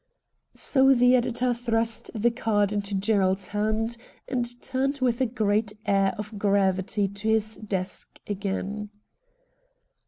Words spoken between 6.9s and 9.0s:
to his desk again.